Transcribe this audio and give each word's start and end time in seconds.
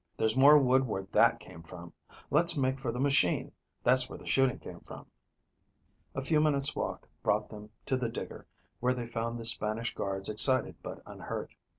There's 0.17 0.35
more 0.35 0.57
wood 0.57 0.87
where 0.87 1.03
that 1.11 1.39
came 1.39 1.61
from. 1.61 1.93
Let's 2.31 2.57
make 2.57 2.79
for 2.79 2.91
the 2.91 2.99
machine; 2.99 3.51
that's 3.83 4.09
where 4.09 4.17
the 4.17 4.25
shooting 4.25 4.57
came 4.57 4.79
from." 4.79 5.05
A 6.15 6.23
few 6.23 6.41
minutes' 6.41 6.75
walk 6.75 7.07
brought 7.21 7.49
them 7.49 7.69
to 7.85 7.97
the 7.97 8.09
digger, 8.09 8.47
where 8.79 8.95
they 8.95 9.05
found 9.05 9.37
the 9.37 9.45
Spanish 9.45 9.93
guards 9.93 10.27
excited 10.27 10.75
but 10.81 11.03
unhurt. 11.05 11.53